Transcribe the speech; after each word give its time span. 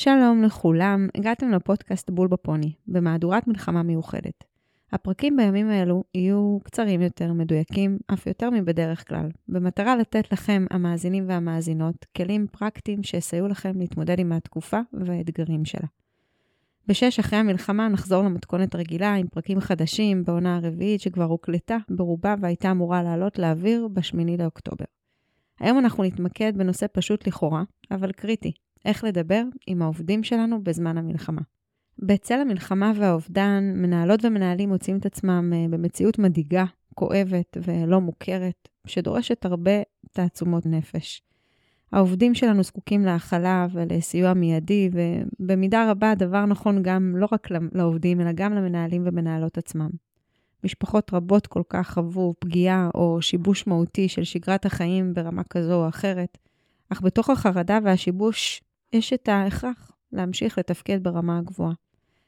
שלום 0.00 0.42
לכולם, 0.42 1.08
הגעתם 1.14 1.50
לפודקאסט 1.50 2.10
בול 2.10 2.28
בפוני, 2.28 2.72
במהדורת 2.86 3.46
מלחמה 3.46 3.82
מיוחדת. 3.82 4.44
הפרקים 4.92 5.36
בימים 5.36 5.68
האלו 5.70 6.04
יהיו 6.14 6.58
קצרים 6.64 7.02
יותר, 7.02 7.32
מדויקים, 7.32 7.98
אף 8.12 8.26
יותר 8.26 8.50
מבדרך 8.50 9.08
כלל, 9.08 9.28
במטרה 9.48 9.96
לתת 9.96 10.32
לכם, 10.32 10.66
המאזינים 10.70 11.28
והמאזינות, 11.28 12.06
כלים 12.16 12.46
פרקטיים 12.52 13.02
שיסייעו 13.02 13.48
לכם 13.48 13.78
להתמודד 13.78 14.18
עם 14.18 14.32
התקופה 14.32 14.80
והאתגרים 14.92 15.64
שלה. 15.64 15.88
בשש 16.88 17.18
אחרי 17.18 17.38
המלחמה 17.38 17.88
נחזור 17.88 18.22
למתכונת 18.22 18.74
רגילה 18.74 19.14
עם 19.14 19.26
פרקים 19.26 19.60
חדשים 19.60 20.24
בעונה 20.24 20.56
הרביעית 20.56 21.00
שכבר 21.00 21.24
הוקלטה 21.24 21.76
ברובה 21.90 22.34
והייתה 22.40 22.70
אמורה 22.70 23.02
לעלות 23.02 23.38
לאוויר 23.38 23.88
בשמיני 23.88 24.36
לאוקטובר. 24.36 24.84
היום 25.60 25.78
אנחנו 25.78 26.04
נתמקד 26.04 26.52
בנושא 26.56 26.86
פשוט 26.92 27.26
לכאורה, 27.26 27.62
אבל 27.90 28.12
קריטי, 28.12 28.52
איך 28.84 29.04
לדבר 29.04 29.42
עם 29.66 29.82
העובדים 29.82 30.24
שלנו 30.24 30.64
בזמן 30.64 30.98
המלחמה. 30.98 31.42
בצל 31.98 32.40
המלחמה 32.40 32.92
והאובדן, 32.96 33.72
מנהלות 33.76 34.24
ומנהלים 34.24 34.68
מוצאים 34.68 34.98
את 34.98 35.06
עצמם 35.06 35.52
אה, 35.54 35.66
במציאות 35.70 36.18
מדאיגה, 36.18 36.64
כואבת 36.94 37.56
ולא 37.62 38.00
מוכרת, 38.00 38.68
שדורשת 38.86 39.44
הרבה 39.44 39.72
תעצומות 40.12 40.66
נפש. 40.66 41.22
העובדים 41.92 42.34
שלנו 42.34 42.62
זקוקים 42.62 43.04
להכלה 43.04 43.66
ולסיוע 43.72 44.34
מיידי, 44.34 44.90
ובמידה 44.92 45.90
רבה 45.90 46.10
הדבר 46.10 46.46
נכון 46.46 46.82
גם 46.82 47.16
לא 47.16 47.28
רק 47.32 47.48
לעובדים, 47.72 48.20
אלא 48.20 48.32
גם 48.34 48.52
למנהלים 48.54 49.02
ומנהלות 49.06 49.58
עצמם. 49.58 49.90
משפחות 50.64 51.14
רבות 51.14 51.46
כל 51.46 51.62
כך 51.68 51.90
חוו 51.94 52.34
פגיעה 52.38 52.90
או 52.94 53.22
שיבוש 53.22 53.66
מהותי 53.66 54.08
של 54.08 54.24
שגרת 54.24 54.66
החיים 54.66 55.14
ברמה 55.14 55.44
כזו 55.44 55.84
או 55.84 55.88
אחרת, 55.88 56.38
אך 56.92 57.02
בתוך 57.02 57.30
החרדה 57.30 57.78
והשיבוש 57.84 58.62
יש 58.92 59.12
את 59.12 59.28
ההכרח 59.28 59.90
להמשיך 60.12 60.58
לתפקד 60.58 61.02
ברמה 61.02 61.38
הגבוהה. 61.38 61.72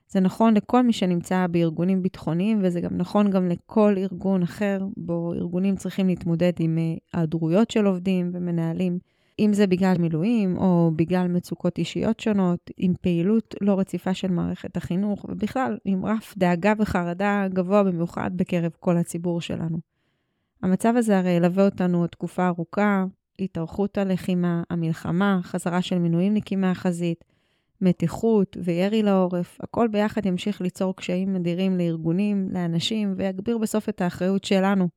זה 0.09 0.21
נכון 0.21 0.55
לכל 0.55 0.83
מי 0.83 0.93
שנמצא 0.93 1.47
בארגונים 1.51 2.03
ביטחוניים, 2.03 2.61
וזה 2.63 2.81
גם 2.81 2.97
נכון 2.97 3.31
גם 3.31 3.49
לכל 3.49 3.95
ארגון 3.99 4.43
אחר, 4.43 4.79
בו 4.97 5.33
ארגונים 5.35 5.77
צריכים 5.77 6.07
להתמודד 6.07 6.53
עם 6.59 6.79
אה, 6.79 6.95
היעדרויות 7.13 7.71
של 7.71 7.87
עובדים 7.87 8.31
ומנהלים, 8.35 8.99
אם 9.39 9.53
זה 9.53 9.67
בגלל 9.67 9.99
מילואים 9.99 10.57
או 10.57 10.91
בגלל 10.97 11.29
מצוקות 11.29 11.79
אישיות 11.79 12.21
שונות, 12.21 12.71
עם 12.77 12.93
פעילות 13.01 13.55
לא 13.61 13.79
רציפה 13.79 14.15
של 14.15 14.31
מערכת 14.31 14.77
החינוך, 14.77 15.27
ובכלל 15.29 15.79
עם 15.85 16.07
רף 16.07 16.35
דאגה 16.39 16.73
וחרדה 16.79 17.47
גבוה 17.53 17.83
במיוחד 17.83 18.31
בקרב 18.37 18.73
כל 18.81 18.97
הציבור 18.97 19.41
שלנו. 19.41 19.79
המצב 20.63 20.95
הזה 20.97 21.19
הרי 21.19 21.31
ילווה 21.31 21.65
אותנו 21.65 22.01
עוד 22.01 22.09
תקופה 22.09 22.47
ארוכה, 22.47 23.05
התארכות 23.41 23.99
הלחימה, 23.99 24.63
המלחמה, 24.71 25.41
חזרה 25.43 25.83
של 25.83 25.99
מינוימניקים 25.99 26.61
מהחזית, 26.61 27.25
מתיחות 27.81 28.57
וירי 28.65 29.03
לעורף, 29.03 29.59
הכל 29.61 29.89
ביחד 29.89 30.27
ימשיך 30.27 30.61
ליצור 30.61 30.97
קשיים 30.97 31.37
אדירים 31.37 31.79
לארגונים, 31.79 32.49
לאנשים, 32.53 33.15
ויגביר 33.17 33.59
בסוף 33.59 33.89
את 33.89 34.01
האחריות 34.01 34.45
שלנו, 34.45 34.89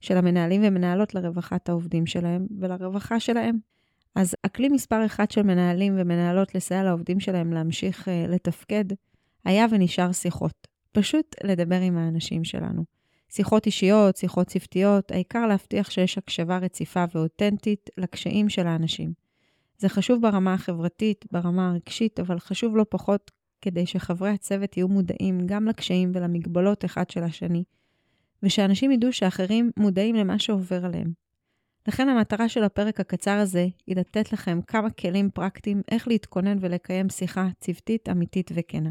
של 0.00 0.16
המנהלים 0.16 0.60
ומנהלות 0.64 1.14
לרווחת 1.14 1.68
העובדים 1.68 2.06
שלהם 2.06 2.46
ולרווחה 2.60 3.20
שלהם. 3.20 3.58
אז 4.14 4.34
הכלי 4.44 4.68
מספר 4.68 5.06
אחד 5.06 5.30
של 5.30 5.42
מנהלים 5.42 5.94
ומנהלות 5.98 6.54
לסייע 6.54 6.82
לעובדים 6.82 7.20
שלהם 7.20 7.52
להמשיך 7.52 8.08
uh, 8.08 8.10
לתפקד, 8.28 8.84
היה 9.44 9.66
ונשאר 9.70 10.12
שיחות. 10.12 10.66
פשוט 10.92 11.36
לדבר 11.44 11.80
עם 11.80 11.96
האנשים 11.96 12.44
שלנו. 12.44 12.84
שיחות 13.34 13.66
אישיות, 13.66 14.16
שיחות 14.16 14.46
צוותיות, 14.46 15.10
העיקר 15.10 15.46
להבטיח 15.46 15.90
שיש 15.90 16.18
הקשבה 16.18 16.58
רציפה 16.58 17.04
ואותנטית 17.14 17.90
לקשיים 17.98 18.48
של 18.48 18.66
האנשים. 18.66 19.12
זה 19.78 19.88
חשוב 19.88 20.22
ברמה 20.22 20.54
החברתית, 20.54 21.24
ברמה 21.32 21.70
הרגשית, 21.70 22.20
אבל 22.20 22.38
חשוב 22.38 22.76
לא 22.76 22.86
פחות 22.88 23.30
כדי 23.60 23.86
שחברי 23.86 24.30
הצוות 24.30 24.76
יהיו 24.76 24.88
מודעים 24.88 25.46
גם 25.46 25.66
לקשיים 25.68 26.12
ולמגבלות 26.14 26.84
אחד 26.84 27.10
של 27.10 27.22
השני, 27.22 27.64
ושאנשים 28.42 28.90
ידעו 28.90 29.12
שאחרים 29.12 29.70
מודעים 29.76 30.14
למה 30.14 30.38
שעובר 30.38 30.84
עליהם. 30.84 31.12
לכן 31.88 32.08
המטרה 32.08 32.48
של 32.48 32.64
הפרק 32.64 33.00
הקצר 33.00 33.38
הזה 33.38 33.66
היא 33.86 33.96
לתת 33.96 34.32
לכם 34.32 34.60
כמה 34.66 34.90
כלים 34.90 35.30
פרקטיים 35.30 35.82
איך 35.90 36.08
להתכונן 36.08 36.56
ולקיים 36.60 37.08
שיחה 37.08 37.48
צוותית, 37.60 38.08
אמיתית 38.08 38.50
וכנה. 38.54 38.90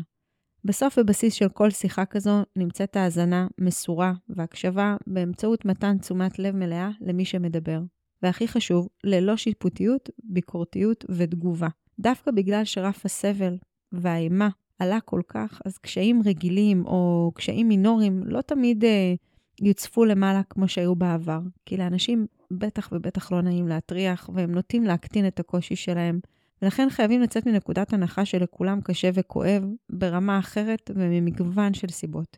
בסוף 0.66 0.98
ובסיס 0.98 1.34
של 1.34 1.50
כל 1.50 1.70
שיחה 1.70 2.06
כזו 2.06 2.44
נמצאת 2.56 2.96
האזנה 2.96 3.48
מסורה 3.58 4.14
והקשבה 4.30 4.96
באמצעות 5.08 5.66
מתן 5.66 5.98
תשומת 5.98 6.40
לב 6.40 6.56
מלאה 6.56 6.90
למי 7.02 7.26
שמדבר. 7.26 7.80
והכי 8.24 8.48
חשוב, 8.48 8.88
ללא 9.04 9.38
שיפוטיות, 9.38 10.10
ביקורתיות 10.24 11.06
ותגובה. 11.10 11.68
דווקא 12.00 12.32
בגלל 12.32 12.66
שרף 12.66 13.06
הסבל 13.06 13.58
והאימה 13.92 14.50
עלה 14.80 15.00
כל 15.00 15.22
כך, 15.28 15.62
אז 15.66 15.78
קשיים 15.78 16.22
רגילים 16.26 16.86
או 16.86 17.32
קשיים 17.36 17.68
מינוריים 17.68 18.24
לא 18.26 18.42
תמיד 18.42 18.84
אה, 18.84 19.14
יוצפו 19.62 20.06
למעלה 20.06 20.42
כמו 20.50 20.68
שהיו 20.68 20.96
בעבר. 20.96 21.40
כי 21.66 21.78
לאנשים 21.78 22.26
בטח 22.52 22.90
ובטח 22.92 23.32
לא 23.32 23.42
נעים 23.42 23.68
להטריח, 23.68 24.30
והם 24.34 24.52
נוטים 24.52 24.84
להקטין 24.84 25.28
את 25.28 25.40
הקושי 25.40 25.76
שלהם. 25.76 26.20
ולכן 26.62 26.88
חייבים 26.90 27.22
לצאת 27.22 27.46
מנקודת 27.46 27.94
הנחה 27.94 28.26
שלכולם 28.26 28.82
קשה 28.82 29.10
וכואב 29.14 29.64
ברמה 29.90 30.40
אחרת 30.40 30.92
וממגוון 30.96 31.74
של 31.74 31.88
סיבות. 31.88 32.38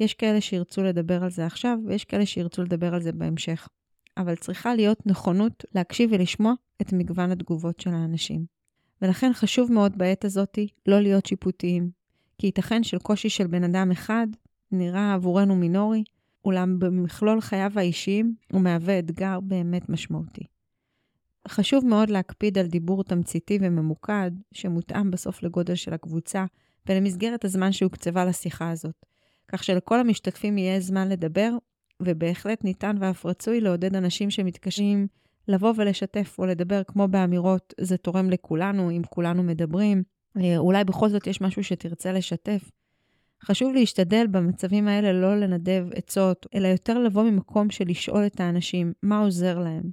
יש 0.00 0.14
כאלה 0.14 0.40
שירצו 0.40 0.82
לדבר 0.82 1.24
על 1.24 1.30
זה 1.30 1.46
עכשיו, 1.46 1.78
ויש 1.86 2.04
כאלה 2.04 2.26
שירצו 2.26 2.62
לדבר 2.62 2.94
על 2.94 3.02
זה 3.02 3.12
בהמשך. 3.12 3.68
אבל 4.16 4.36
צריכה 4.36 4.74
להיות 4.74 5.06
נכונות 5.06 5.64
להקשיב 5.74 6.10
ולשמוע 6.12 6.52
את 6.80 6.92
מגוון 6.92 7.30
התגובות 7.30 7.80
של 7.80 7.90
האנשים. 7.90 8.44
ולכן 9.02 9.30
חשוב 9.32 9.72
מאוד 9.72 9.98
בעת 9.98 10.24
הזאת 10.24 10.58
לא 10.86 11.00
להיות 11.00 11.26
שיפוטיים, 11.26 11.90
כי 12.38 12.46
ייתכן 12.46 12.82
של 12.82 12.98
קושי 12.98 13.28
של 13.28 13.46
בן 13.46 13.64
אדם 13.64 13.90
אחד 13.90 14.26
נראה 14.72 15.14
עבורנו 15.14 15.56
מינורי, 15.56 16.04
אולם 16.44 16.78
במכלול 16.78 17.40
חייו 17.40 17.72
האישיים 17.76 18.34
הוא 18.52 18.60
מהווה 18.60 18.98
אתגר 18.98 19.40
באמת 19.40 19.88
משמעותי. 19.88 20.44
חשוב 21.48 21.86
מאוד 21.86 22.10
להקפיד 22.10 22.58
על 22.58 22.66
דיבור 22.66 23.04
תמציתי 23.04 23.58
וממוקד, 23.62 24.30
שמותאם 24.54 25.10
בסוף 25.10 25.42
לגודל 25.42 25.74
של 25.74 25.94
הקבוצה 25.94 26.44
ולמסגרת 26.88 27.44
הזמן 27.44 27.72
שהוקצבה 27.72 28.24
לשיחה 28.24 28.70
הזאת, 28.70 29.06
כך 29.48 29.64
שלכל 29.64 30.00
המשתתפים 30.00 30.58
יהיה 30.58 30.80
זמן 30.80 31.08
לדבר, 31.08 31.50
ובהחלט 32.02 32.64
ניתן 32.64 32.96
ואף 33.00 33.26
רצוי 33.26 33.60
לעודד 33.60 33.96
אנשים 33.96 34.30
שמתקשים 34.30 35.06
לבוא 35.48 35.72
ולשתף 35.76 36.36
או 36.38 36.46
לדבר 36.46 36.82
כמו 36.84 37.08
באמירות, 37.08 37.74
זה 37.80 37.96
תורם 37.96 38.30
לכולנו, 38.30 38.90
אם 38.90 39.02
כולנו 39.10 39.42
מדברים. 39.42 40.02
אה, 40.36 40.58
אולי 40.58 40.84
בכל 40.84 41.08
זאת 41.08 41.26
יש 41.26 41.40
משהו 41.40 41.64
שתרצה 41.64 42.12
לשתף. 42.12 42.70
חשוב 43.44 43.72
להשתדל 43.74 44.26
במצבים 44.26 44.88
האלה 44.88 45.12
לא 45.12 45.36
לנדב 45.36 45.86
עצות, 45.94 46.46
אלא 46.54 46.68
יותר 46.68 46.98
לבוא 46.98 47.22
ממקום 47.22 47.70
של 47.70 47.84
לשאול 47.88 48.26
את 48.26 48.40
האנשים 48.40 48.92
מה 49.02 49.18
עוזר 49.18 49.58
להם. 49.58 49.90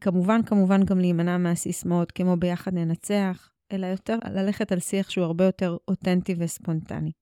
כמובן, 0.00 0.42
כמובן 0.42 0.84
גם 0.84 0.98
להימנע 0.98 1.38
מהסיסמאות 1.38 2.12
כמו 2.12 2.36
ביחד 2.36 2.74
ננצח, 2.74 3.50
אלא 3.72 3.86
יותר 3.86 4.18
ללכת 4.30 4.72
על 4.72 4.80
שיח 4.80 5.10
שהוא 5.10 5.24
הרבה 5.24 5.44
יותר 5.44 5.76
אותנטי 5.88 6.34
וספונטני. 6.38 7.12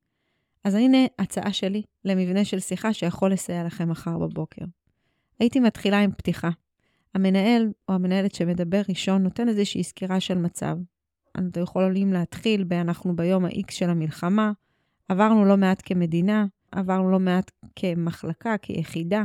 אז 0.65 0.75
הנה 0.75 0.99
הצעה 1.19 1.53
שלי 1.53 1.83
למבנה 2.05 2.45
של 2.45 2.61
שיחה 2.61 2.93
שיכול 2.93 3.33
לסייע 3.33 3.65
לכם 3.65 3.89
מחר 3.89 4.19
בבוקר. 4.19 4.65
הייתי 5.41 5.61
מתחילה 5.61 6.01
עם 6.01 6.13
פתיחה. 6.13 6.51
המנהל 7.15 7.73
או 7.89 7.95
המנהלת 7.95 8.35
שמדבר 8.35 8.81
ראשון 8.89 9.23
נותן 9.23 9.49
איזושהי 9.49 9.85
סקירה 9.85 10.21
של 10.21 10.39
מצב. 10.39 10.77
אתם 11.33 11.63
יכולים 11.63 12.13
להתחיל 12.13 12.65
ב"אנחנו 12.65 13.17
ביום 13.17 13.45
ה-X 13.45 13.71
של 13.71 13.91
המלחמה", 13.91 14.53
עברנו 15.09 15.45
לא 15.45 15.57
מעט 15.57 15.83
כמדינה, 15.85 16.47
עברנו 16.73 17.11
לא 17.11 17.19
מעט 17.19 17.51
כמחלקה, 17.77 18.59
כיחידה, 18.59 19.25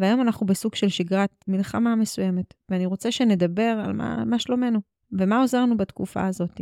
והיום 0.00 0.20
אנחנו 0.20 0.46
בסוג 0.46 0.74
של 0.74 0.88
שגרת 0.88 1.44
מלחמה 1.48 1.96
מסוימת, 1.96 2.54
ואני 2.68 2.86
רוצה 2.86 3.12
שנדבר 3.12 3.82
על 3.84 3.92
מה, 3.92 4.24
מה 4.24 4.38
שלומנו, 4.38 4.80
ומה 5.12 5.40
עוזר 5.40 5.60
לנו 5.62 5.76
בתקופה 5.76 6.26
הזאת. 6.26 6.60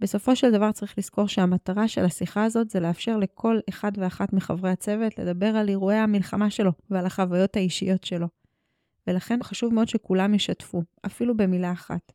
בסופו 0.00 0.36
של 0.36 0.50
דבר 0.50 0.72
צריך 0.72 0.98
לזכור 0.98 1.28
שהמטרה 1.28 1.88
של 1.88 2.04
השיחה 2.04 2.44
הזאת 2.44 2.70
זה 2.70 2.80
לאפשר 2.80 3.16
לכל 3.16 3.58
אחד 3.68 3.92
ואחת 3.96 4.32
מחברי 4.32 4.70
הצוות 4.70 5.18
לדבר 5.18 5.46
על 5.46 5.68
אירועי 5.68 5.96
המלחמה 5.96 6.50
שלו 6.50 6.70
ועל 6.90 7.06
החוויות 7.06 7.56
האישיות 7.56 8.04
שלו. 8.04 8.26
ולכן 9.06 9.38
חשוב 9.42 9.74
מאוד 9.74 9.88
שכולם 9.88 10.34
ישתפו, 10.34 10.82
אפילו 11.06 11.36
במילה 11.36 11.72
אחת. 11.72 12.12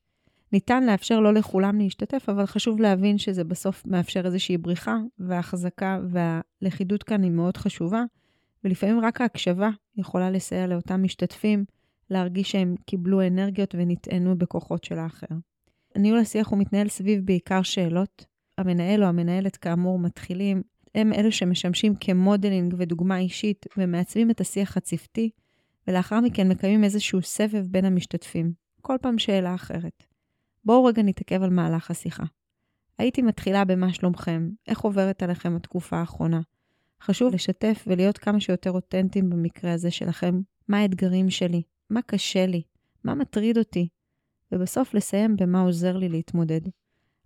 ניתן 0.54 0.86
לאפשר 0.86 1.20
לא 1.20 1.34
לכולם 1.34 1.78
להשתתף, 1.78 2.30
אבל 2.30 2.46
חשוב 2.46 2.82
להבין 2.82 3.18
שזה 3.18 3.44
בסוף 3.44 3.86
מאפשר 3.86 4.26
איזושהי 4.26 4.58
בריחה, 4.58 4.98
וההחזקה 5.20 6.00
והלכידות 6.12 7.04
כאן 7.04 7.24
היא 7.24 7.32
מאוד 7.32 7.58
חשובה, 7.58 8.04
ולפעמים 8.64 9.00
רק 9.00 9.22
ההקשבה 9.22 9.70
יכולה 9.96 10.32
לסייע 10.32 10.68
לאותם 10.68 11.04
משתתפים 11.04 11.66
להרגיש 12.10 12.52
שהם 12.52 12.76
קיבלו 12.86 13.28
אנרגיות 13.28 13.76
ונטענו 13.78 14.38
בכוחות 14.38 14.84
של 14.84 15.00
האחר. 15.00 15.36
ניהול 15.98 16.20
השיח 16.20 16.48
הוא 16.48 16.60
מתנהל 16.60 16.88
סביב 16.88 17.26
בעיקר 17.26 17.62
שאלות. 17.62 18.26
המנהל 18.58 19.04
או 19.04 19.10
המנהלת 19.10 19.58
כאמור 19.58 20.00
מתחילים, 20.00 20.62
הם 20.96 21.14
אלו 21.14 21.32
שמשמשים 21.32 21.96
כמודלינג 21.96 22.76
ודוגמה 22.78 23.18
אישית 23.18 23.66
ומעצבים 23.78 24.32
את 24.32 24.42
השיח 24.42 24.78
הצוותי, 24.78 25.30
ולאחר 25.88 26.20
מכן 26.20 26.50
מקיימים 26.50 26.84
איזשהו 26.84 27.22
סבב 27.22 27.66
בין 27.68 27.86
המשתתפים, 27.86 28.54
כל 28.82 28.96
פעם 29.02 29.18
שאלה 29.18 29.56
אחרת. 29.56 30.04
בואו 30.66 30.86
רגע 30.86 31.02
נתעכב 31.04 31.44
על 31.44 31.50
מהלך 31.50 31.92
השיחה. 31.92 32.24
הייתי 32.98 33.22
מתחילה 33.22 33.66
במה 33.66 33.94
שלומכם, 33.94 34.50
איך 34.68 34.82
עוברת 34.82 35.24
עליכם 35.24 35.56
התקופה 35.56 35.98
האחרונה. 35.98 36.42
חשוב 37.02 37.34
לשתף 37.34 37.84
ולהיות 37.88 38.18
כמה 38.18 38.40
שיותר 38.40 38.72
אותנטיים 38.72 39.30
במקרה 39.30 39.74
הזה 39.74 39.92
שלכם, 39.92 40.42
מה 40.68 40.78
האתגרים 40.78 41.30
שלי, 41.30 41.62
מה 41.90 42.02
קשה 42.02 42.46
לי, 42.46 42.62
מה 43.04 43.16
מטריד 43.16 43.58
אותי, 43.58 43.88
ובסוף 44.52 44.94
לסיים 44.94 45.36
במה 45.36 45.62
עוזר 45.62 45.98
לי 45.98 46.10
להתמודד. 46.10 46.62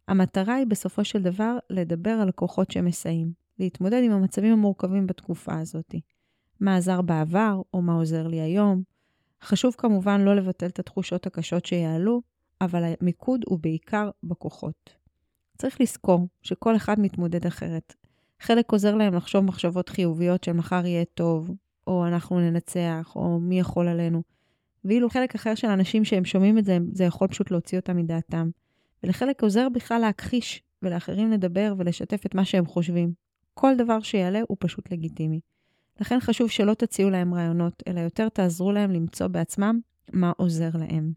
המטרה 0.07 0.55
היא 0.55 0.67
בסופו 0.67 1.05
של 1.05 1.21
דבר 1.21 1.57
לדבר 1.69 2.11
על 2.11 2.29
הכוחות 2.29 2.71
שמסייעים, 2.71 3.33
להתמודד 3.59 4.01
עם 4.03 4.11
המצבים 4.11 4.53
המורכבים 4.53 5.07
בתקופה 5.07 5.59
הזאת. 5.59 5.95
מה 6.59 6.75
עזר 6.75 7.01
בעבר, 7.01 7.61
או 7.73 7.81
מה 7.81 7.93
עוזר 7.93 8.27
לי 8.27 8.41
היום. 8.41 8.83
חשוב 9.43 9.75
כמובן 9.77 10.21
לא 10.21 10.35
לבטל 10.35 10.65
את 10.65 10.79
התחושות 10.79 11.27
הקשות 11.27 11.65
שיעלו, 11.65 12.21
אבל 12.61 12.83
המיקוד 13.01 13.41
הוא 13.45 13.59
בעיקר 13.59 14.09
בכוחות. 14.23 14.95
צריך 15.57 15.81
לזכור 15.81 16.27
שכל 16.41 16.75
אחד 16.75 16.99
מתמודד 16.99 17.45
אחרת. 17.45 17.95
חלק 18.41 18.71
עוזר 18.71 18.95
להם 18.95 19.13
לחשוב 19.13 19.45
מחשבות 19.45 19.89
חיוביות 19.89 20.43
של 20.43 20.53
מחר 20.53 20.85
יהיה 20.85 21.05
טוב, 21.05 21.51
או 21.87 22.07
אנחנו 22.07 22.39
ננצח, 22.39 23.13
או 23.15 23.39
מי 23.39 23.59
יכול 23.59 23.87
עלינו. 23.87 24.21
ואילו 24.85 25.09
חלק 25.09 25.35
אחר 25.35 25.55
של 25.55 25.67
אנשים 25.67 26.05
שהם 26.05 26.25
שומעים 26.25 26.57
את 26.57 26.65
זה, 26.65 26.77
זה 26.91 27.03
יכול 27.03 27.27
פשוט 27.27 27.51
להוציא 27.51 27.79
אותם 27.79 27.97
מדעתם. 27.97 28.49
ולחלק 29.03 29.43
עוזר 29.43 29.67
בכלל 29.69 30.01
להכחיש, 30.01 30.63
ולאחרים 30.81 31.31
לדבר 31.31 31.73
ולשתף 31.77 32.25
את 32.25 32.35
מה 32.35 32.45
שהם 32.45 32.65
חושבים. 32.65 33.13
כל 33.53 33.75
דבר 33.77 33.99
שיעלה 33.99 34.39
הוא 34.47 34.57
פשוט 34.59 34.91
לגיטימי. 34.91 35.39
לכן 35.99 36.19
חשוב 36.19 36.49
שלא 36.49 36.73
תציעו 36.73 37.09
להם 37.09 37.33
רעיונות, 37.33 37.83
אלא 37.87 37.99
יותר 37.99 38.29
תעזרו 38.29 38.71
להם 38.71 38.91
למצוא 38.91 39.27
בעצמם 39.27 39.79
מה 40.13 40.31
עוזר 40.37 40.69
להם. 40.73 41.11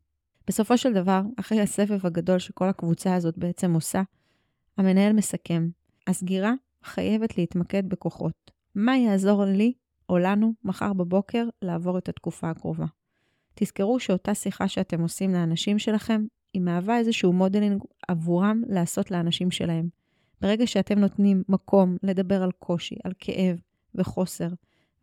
בסופו 0.46 0.78
של 0.78 0.92
דבר, 0.92 1.22
אחרי 1.40 1.60
הסבב 1.60 2.06
הגדול 2.06 2.38
שכל 2.38 2.68
הקבוצה 2.68 3.14
הזאת 3.14 3.38
בעצם 3.38 3.74
עושה, 3.74 4.02
המנהל 4.78 5.12
מסכם, 5.12 5.68
הסגירה 6.06 6.52
חייבת 6.84 7.38
להתמקד 7.38 7.88
בכוחות. 7.88 8.50
מה 8.74 8.96
יעזור 8.96 9.44
לי 9.44 9.72
או 10.08 10.18
לנו 10.18 10.52
מחר 10.64 10.92
בבוקר 10.92 11.44
לעבור 11.62 11.98
את 11.98 12.08
התקופה 12.08 12.50
הקרובה? 12.50 12.86
תזכרו 13.54 14.00
שאותה 14.00 14.34
שיחה 14.34 14.68
שאתם 14.68 15.00
עושים 15.00 15.32
לאנשים 15.32 15.78
שלכם, 15.78 16.24
היא 16.54 16.62
מהווה 16.62 16.98
איזשהו 16.98 17.32
modeling 17.32 17.82
עבורם 18.08 18.62
לעשות 18.68 19.10
לאנשים 19.10 19.50
שלהם. 19.50 19.88
ברגע 20.40 20.66
שאתם 20.66 20.98
נותנים 20.98 21.42
מקום 21.48 21.96
לדבר 22.02 22.42
על 22.42 22.52
קושי, 22.52 22.94
על 23.04 23.12
כאב 23.18 23.60
וחוסר, 23.94 24.48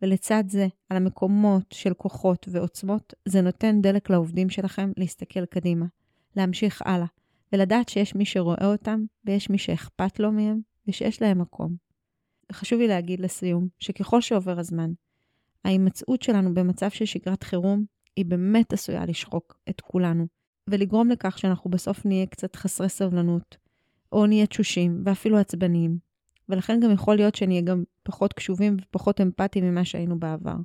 ולצד 0.02 0.44
זה, 0.48 0.66
על 0.88 0.96
המקומות 0.96 1.64
של 1.72 1.94
כוחות 1.94 2.48
ועוצמות, 2.50 3.14
זה 3.24 3.40
נותן 3.40 3.80
דלק 3.80 4.10
לעובדים 4.10 4.50
שלכם 4.50 4.92
להסתכל 4.96 5.44
קדימה, 5.46 5.86
להמשיך 6.36 6.82
הלאה, 6.84 7.06
ולדעת 7.52 7.88
שיש 7.88 8.14
מי 8.14 8.24
שרואה 8.24 8.66
אותם, 8.66 9.04
ויש 9.24 9.50
מי 9.50 9.58
שאכפת 9.58 10.20
לו 10.20 10.32
מהם, 10.32 10.60
ושיש 10.88 11.22
להם 11.22 11.40
מקום. 11.40 11.76
חשוב 12.52 12.78
לי 12.78 12.88
להגיד 12.88 13.20
לסיום, 13.20 13.68
שככל 13.78 14.20
שעובר 14.20 14.58
הזמן, 14.58 14.92
ההימצאות 15.64 16.22
שלנו 16.22 16.54
במצב 16.54 16.90
של 16.90 17.04
שגרת 17.04 17.42
חירום, 17.42 17.84
היא 18.16 18.26
באמת 18.26 18.72
עשויה 18.72 19.06
לשחוק 19.06 19.58
את 19.70 19.80
כולנו, 19.80 20.26
ולגרום 20.68 21.10
לכך 21.10 21.38
שאנחנו 21.38 21.70
בסוף 21.70 22.06
נהיה 22.06 22.26
קצת 22.26 22.56
חסרי 22.56 22.88
סבלנות, 22.88 23.56
או 24.12 24.26
נהיה 24.26 24.46
תשושים 24.46 25.02
ואפילו 25.04 25.38
עצבניים, 25.38 25.98
ולכן 26.48 26.80
גם 26.80 26.90
יכול 26.90 27.16
להיות 27.16 27.34
שנהיה 27.34 27.60
גם 27.60 27.84
פחות 28.02 28.32
קשובים 28.32 28.76
ופחות 28.82 29.20
אמפתיים 29.20 29.64
ממה 29.64 29.84
שהיינו 29.84 30.18
בעבר. 30.18 30.56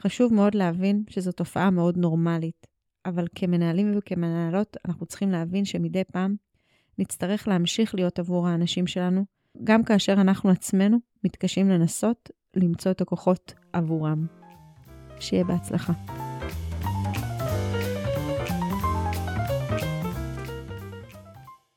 חשוב 0.00 0.34
מאוד 0.34 0.54
להבין 0.54 1.04
שזו 1.10 1.32
תופעה 1.32 1.70
מאוד 1.70 1.96
נורמלית, 1.96 2.66
אבל 3.06 3.26
כמנהלים 3.34 3.92
וכמנהלות 3.98 4.76
אנחנו 4.84 5.06
צריכים 5.06 5.30
להבין 5.30 5.64
שמדי 5.64 6.04
פעם 6.04 6.36
נצטרך 6.98 7.48
להמשיך 7.48 7.94
להיות 7.94 8.18
עבור 8.18 8.48
האנשים 8.48 8.86
שלנו, 8.86 9.24
גם 9.64 9.84
כאשר 9.84 10.12
אנחנו 10.12 10.50
עצמנו 10.50 10.98
מתקשים 11.24 11.68
לנסות 11.68 12.30
למצוא 12.56 12.90
את 12.90 13.00
הכוחות 13.00 13.54
עבורם. 13.72 14.26
שיהיה 15.20 15.44
בהצלחה. 15.44 15.92